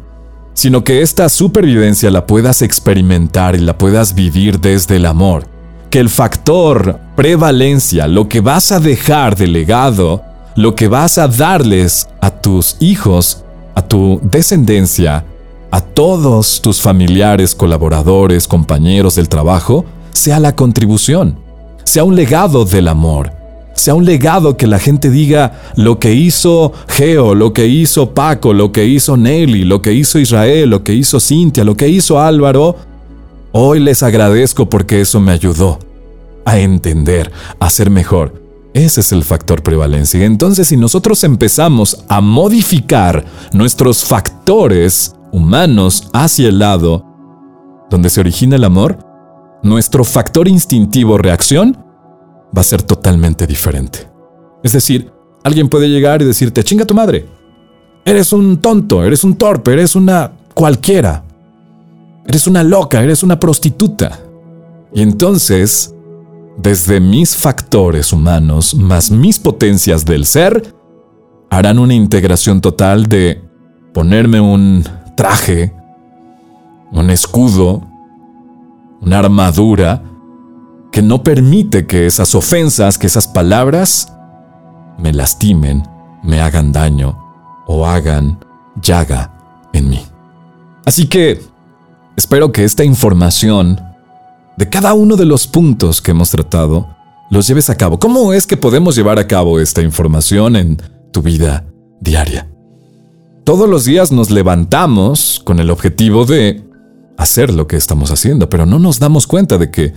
Sino 0.55 0.85
que 0.85 1.03
esta 1.03 1.29
supervivencia 1.29 2.11
la 2.11 2.27
puedas 2.27 2.63
experimentar 2.63 3.55
y 3.55 3.59
la 3.59 3.77
puedas 3.77 4.15
vivir 4.15 4.59
desde 4.59 4.97
el 4.97 5.07
amor. 5.07 5.47
Que 5.97 6.01
el 6.01 6.11
factor 6.11 7.01
prevalencia, 7.17 8.07
lo 8.07 8.29
que 8.29 8.43
vas 8.43 8.71
a 8.71 8.81
dejar 8.81 9.35
de 9.35 9.47
legado, 9.47 10.23
lo 10.55 10.75
que 10.75 10.89
vas 10.89 11.17
a 11.17 11.27
darles 11.27 12.07
a 12.21 12.29
tus 12.29 12.77
hijos, 12.81 13.45
a 13.75 13.81
tu 13.81 14.21
descendencia, 14.23 15.25
a 15.71 15.81
todos 15.81 16.61
tus 16.61 16.83
familiares, 16.83 17.55
colaboradores, 17.55 18.47
compañeros 18.47 19.15
del 19.15 19.31
trabajo, 19.31 19.87
sea 20.13 20.39
la 20.39 20.55
contribución, 20.55 21.39
sea 21.85 22.05
un 22.05 22.15
legado 22.15 22.67
del 22.67 22.89
amor, 22.89 23.33
sea 23.73 23.95
un 23.95 24.05
legado 24.05 24.59
que 24.59 24.67
la 24.67 24.79
gente 24.79 25.09
diga 25.09 25.63
lo 25.77 25.99
que 25.99 26.13
hizo 26.13 26.75
Geo, 26.89 27.35
lo 27.35 27.55
que 27.55 27.69
hizo 27.69 28.11
Paco, 28.11 28.53
lo 28.53 28.71
que 28.71 28.85
hizo 28.85 29.17
Nelly, 29.17 29.65
lo 29.65 29.81
que 29.81 29.95
hizo 29.95 30.19
Israel, 30.19 30.69
lo 30.69 30.85
que 30.85 30.93
hizo 30.93 31.19
Cintia, 31.21 31.65
lo 31.65 31.75
que 31.75 31.89
hizo 31.89 32.21
Álvaro. 32.21 32.77
Hoy 33.53 33.81
les 33.81 34.03
agradezco 34.03 34.69
porque 34.69 35.01
eso 35.01 35.21
me 35.21 35.33
ayudó 35.33 35.79
a 36.47 36.59
entender, 36.59 37.31
a 37.61 37.69
ser 37.69 37.91
mejor. 37.91 38.43
Ese 38.73 39.01
es 39.01 39.13
el 39.13 39.25
factor 39.25 39.63
prevalencia. 39.63 40.25
Entonces, 40.25 40.69
si 40.69 40.77
nosotros 40.77 41.23
empezamos 41.25 42.05
a 42.09 42.21
modificar 42.21 43.25
nuestros 43.53 44.05
factores 44.05 45.15
humanos 45.33 46.09
hacia 46.13 46.49
el 46.49 46.59
lado 46.61 47.05
donde 47.91 48.09
se 48.11 48.21
origina 48.21 48.57
el 48.57 48.65
amor, 48.65 48.99
nuestro 49.63 50.05
factor 50.05 50.47
instintivo 50.47 51.19
reacción 51.19 51.77
va 52.57 52.61
a 52.61 52.65
ser 52.65 52.83
totalmente 52.83 53.47
diferente. 53.47 54.07
Es 54.63 54.73
decir, 54.73 55.11
alguien 55.43 55.69
puede 55.69 55.89
llegar 55.89 56.23
y 56.23 56.27
decirte, 56.27 56.63
chinga 56.63 56.85
tu 56.85 56.95
madre, 56.95 57.27
eres 58.05 58.33
un 58.33 58.59
tonto, 58.59 59.05
eres 59.05 59.25
un 59.25 59.35
torpe, 59.35 59.73
eres 59.73 59.97
una 59.97 60.33
cualquiera, 60.55 61.25
eres 62.27 62.47
una 62.47 62.63
loca, 62.63 63.03
eres 63.03 63.23
una 63.23 63.41
prostituta. 63.41 64.21
Y 64.95 65.03
entonces, 65.03 65.96
desde 66.57 67.01
mis 67.01 67.37
factores 67.37 68.13
humanos 68.13 68.75
más 68.75 69.11
mis 69.11 69.39
potencias 69.39 70.05
del 70.05 70.27
ser, 70.27 70.75
harán 71.51 71.79
una 71.79 71.95
integración 71.95 72.61
total 72.61 73.07
de 73.07 73.43
ponerme 73.93 74.41
un 74.41 74.85
traje, 75.17 75.73
un 76.93 77.11
escudo, 77.11 77.83
una 79.01 79.19
armadura 79.19 80.03
que 80.91 81.03
no 81.03 81.23
permite 81.23 81.87
que 81.87 82.07
esas 82.07 82.35
ofensas, 82.35 82.99
que 82.99 83.07
esas 83.07 83.29
palabras 83.29 84.13
me 84.99 85.13
lastimen, 85.13 85.83
me 86.23 86.41
hagan 86.41 86.73
daño 86.73 87.19
o 87.67 87.87
hagan 87.87 88.39
llaga 88.81 89.33
en 89.73 89.91
mí. 89.91 90.01
Así 90.85 91.07
que 91.07 91.43
espero 92.17 92.53
que 92.53 92.65
esta 92.65 92.85
información 92.85 93.81
de 94.57 94.69
cada 94.69 94.95
uno 94.95 95.17
de 95.17 95.27
los 95.27 95.47
puntos 95.47 96.01
que 96.01 96.13
hemos 96.13 96.31
tratado 96.31 96.97
los 97.31 97.47
lleves 97.47 97.71
a 97.71 97.77
cabo. 97.77 97.99
¿Cómo 97.99 98.33
es 98.33 98.47
que 98.47 98.57
podemos 98.57 98.97
llevar 98.97 99.19
a 99.19 99.27
cabo 99.27 99.61
esta 99.61 99.83
información 99.83 100.57
en 100.57 100.81
tu 101.13 101.23
vida 101.23 101.67
diaria? 102.01 102.49
Todos 103.45 103.69
los 103.69 103.85
días 103.85 104.13
nos 104.13 104.31
levantamos 104.31 105.41
con 105.45 105.61
el 105.61 105.71
objetivo 105.71 106.25
de 106.25 106.65
hacer 107.17 107.53
lo 107.53 107.67
que 107.67 107.77
estamos 107.77 108.11
haciendo, 108.11 108.49
pero 108.49 108.67
no 108.67 108.79
nos 108.79 108.99
damos 108.99 109.27
cuenta 109.27 109.59
de 109.59 109.71
que 109.71 109.93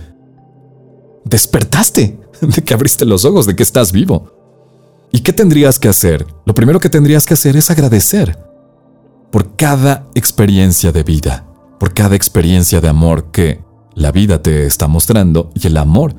despertaste, 1.24 2.18
de 2.40 2.62
que 2.62 2.74
abriste 2.74 3.04
los 3.04 3.24
ojos, 3.24 3.46
de 3.46 3.56
que 3.56 3.62
estás 3.62 3.92
vivo. 3.92 4.32
¿Y 5.12 5.20
qué 5.20 5.32
tendrías 5.32 5.78
que 5.78 5.88
hacer? 5.88 6.26
Lo 6.44 6.54
primero 6.54 6.78
que 6.78 6.88
tendrías 6.88 7.26
que 7.26 7.34
hacer 7.34 7.56
es 7.56 7.70
agradecer 7.70 8.38
por 9.32 9.56
cada 9.56 10.06
experiencia 10.14 10.92
de 10.92 11.02
vida, 11.02 11.46
por 11.78 11.94
cada 11.94 12.14
experiencia 12.14 12.80
de 12.80 12.88
amor 12.88 13.30
que 13.32 13.60
la 13.94 14.12
vida 14.12 14.42
te 14.42 14.66
está 14.66 14.88
mostrando 14.88 15.50
y 15.54 15.66
el 15.66 15.76
amor 15.76 16.14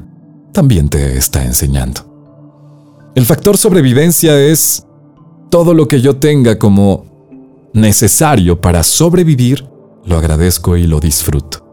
también 0.53 0.89
te 0.89 1.17
está 1.17 1.43
enseñando. 1.43 2.01
El 3.15 3.25
factor 3.25 3.57
sobrevivencia 3.57 4.39
es 4.39 4.85
todo 5.49 5.73
lo 5.73 5.87
que 5.87 6.01
yo 6.01 6.15
tenga 6.15 6.57
como 6.57 7.11
necesario 7.73 8.59
para 8.59 8.83
sobrevivir, 8.83 9.67
lo 10.05 10.17
agradezco 10.17 10.77
y 10.77 10.87
lo 10.87 10.99
disfruto. 10.99 11.67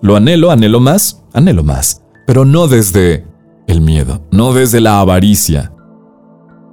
Lo 0.00 0.16
anhelo, 0.16 0.50
anhelo 0.50 0.80
más, 0.80 1.22
anhelo 1.32 1.62
más, 1.62 2.02
pero 2.26 2.44
no 2.44 2.66
desde 2.66 3.26
el 3.66 3.80
miedo, 3.80 4.26
no 4.30 4.52
desde 4.52 4.80
la 4.80 5.00
avaricia, 5.00 5.72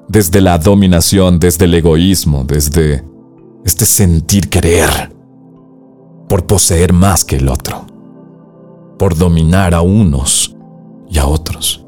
desde 0.08 0.42
la 0.42 0.58
dominación, 0.58 1.40
desde 1.40 1.66
el 1.66 1.76
egoísmo, 1.76 2.44
desde 2.44 3.06
este 3.64 3.86
sentir 3.86 4.50
querer 4.50 5.14
por 6.28 6.46
poseer 6.46 6.94
más 6.94 7.24
que 7.24 7.36
el 7.36 7.50
otro, 7.50 7.86
por 9.00 9.18
dominar 9.18 9.74
a 9.74 9.82
unos 9.82 10.56
y 11.10 11.18
a 11.18 11.26
otros. 11.26 11.84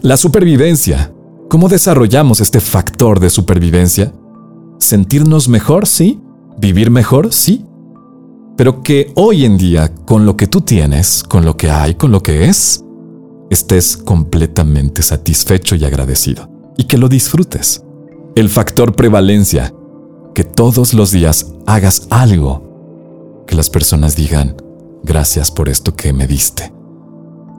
La 0.00 0.16
supervivencia. 0.16 1.12
¿Cómo 1.50 1.68
desarrollamos 1.68 2.40
este 2.40 2.60
factor 2.60 3.20
de 3.20 3.28
supervivencia? 3.28 4.14
¿Sentirnos 4.78 5.48
mejor? 5.48 5.86
Sí. 5.86 6.18
¿Vivir 6.56 6.90
mejor? 6.90 7.32
Sí. 7.32 7.66
Pero 8.56 8.82
que 8.82 9.12
hoy 9.16 9.44
en 9.44 9.58
día, 9.58 9.92
con 10.06 10.24
lo 10.24 10.36
que 10.36 10.46
tú 10.46 10.60
tienes, 10.62 11.22
con 11.22 11.44
lo 11.44 11.56
que 11.56 11.70
hay, 11.70 11.94
con 11.94 12.10
lo 12.10 12.22
que 12.22 12.46
es, 12.48 12.84
estés 13.50 13.96
completamente 13.96 15.02
satisfecho 15.02 15.74
y 15.74 15.84
agradecido. 15.84 16.48
Y 16.78 16.84
que 16.84 16.98
lo 16.98 17.08
disfrutes. 17.08 17.84
El 18.34 18.48
factor 18.48 18.94
prevalencia. 18.94 19.74
Que 20.34 20.44
todos 20.44 20.94
los 20.94 21.10
días 21.10 21.52
hagas 21.66 22.06
algo. 22.10 23.44
Que 23.46 23.56
las 23.56 23.68
personas 23.68 24.16
digan, 24.16 24.56
gracias 25.02 25.50
por 25.50 25.68
esto 25.68 25.94
que 25.94 26.12
me 26.12 26.26
diste. 26.26 26.72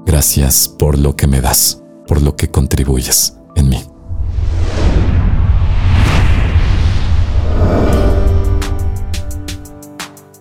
Gracias 0.06 0.67
por 0.67 0.97
lo 0.97 1.15
que 1.15 1.27
me 1.27 1.41
das 1.41 1.84
por 2.08 2.21
lo 2.21 2.36
que 2.36 2.49
contribuyes 2.49 3.36
en 3.56 3.69
mí. 3.69 3.84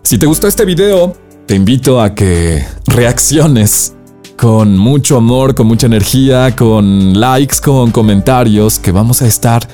Si 0.03 0.19
te 0.19 0.27
gustó 0.27 0.47
este 0.47 0.65
video, 0.65 1.17
te 1.47 1.55
invito 1.55 2.01
a 2.01 2.15
que 2.15 2.65
reacciones 2.87 3.95
con 4.37 4.77
mucho 4.77 5.17
amor, 5.17 5.55
con 5.55 5.67
mucha 5.67 5.87
energía, 5.87 6.55
con 6.55 7.19
likes, 7.19 7.57
con 7.65 7.91
comentarios 7.91 8.79
que 8.79 8.93
vamos 8.93 9.23
a 9.23 9.27
estar 9.27 9.67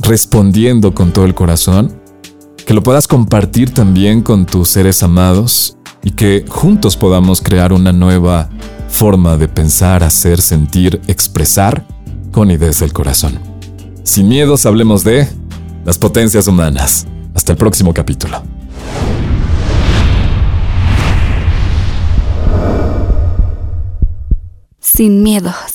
respondiendo 0.00 0.94
con 0.94 1.12
todo 1.12 1.24
el 1.24 1.34
corazón. 1.34 2.00
Que 2.64 2.72
lo 2.72 2.82
puedas 2.82 3.06
compartir 3.06 3.74
también 3.74 4.22
con 4.22 4.46
tus 4.46 4.70
seres 4.70 5.02
amados 5.02 5.76
y 6.04 6.12
que 6.12 6.44
juntos 6.48 6.96
podamos 6.96 7.40
crear 7.40 7.72
una 7.72 7.92
nueva 7.92 8.50
forma 8.88 9.36
de 9.36 9.48
pensar, 9.48 10.04
hacer, 10.04 10.40
sentir, 10.40 11.00
expresar 11.08 11.84
con 12.30 12.50
ideas 12.50 12.78
del 12.78 12.92
corazón. 12.92 13.40
Sin 14.04 14.28
miedos 14.28 14.66
hablemos 14.66 15.02
de 15.02 15.26
las 15.84 15.98
potencias 15.98 16.46
humanas. 16.46 17.06
Hasta 17.34 17.52
el 17.52 17.58
próximo 17.58 17.92
capítulo. 17.92 18.42
Sin 24.78 25.22
miedos. 25.22 25.73